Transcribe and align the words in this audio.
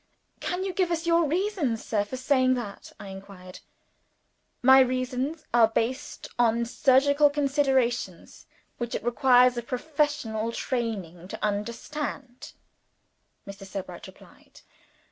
"Can 0.39 0.63
you 0.63 0.73
give 0.73 0.89
us 0.89 1.05
your 1.05 1.25
reasons, 1.27 1.85
sir, 1.85 2.03
for 2.03 2.17
saying 2.17 2.55
that?" 2.55 2.91
I 2.99 3.09
inquired. 3.09 3.59
"My 4.63 4.79
reasons 4.79 5.45
are 5.53 5.67
based 5.67 6.27
on 6.39 6.65
surgical 6.65 7.29
considerations 7.29 8.47
which 8.79 8.95
it 8.95 9.03
requires 9.03 9.57
a 9.57 9.61
professional 9.61 10.51
training 10.53 11.27
to 11.27 11.45
understand," 11.45 12.53
Mr. 13.47 13.63
Sebright 13.63 14.07
replied. 14.07 14.61